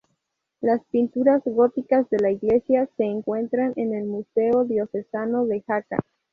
Las 0.61 0.83
pinturas 0.85 1.43
góticas 1.45 2.09
de 2.09 2.17
la 2.17 2.31
iglesia 2.31 2.89
se 2.97 3.03
encuentran 3.03 3.71
en 3.75 3.93
el 3.93 4.05
Museo 4.05 4.63
Diocesano 4.65 5.45
de 5.45 5.61
Jaca. 5.61 5.99